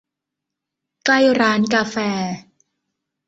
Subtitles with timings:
[1.05, 1.95] ใกล้ร้านกาแฟ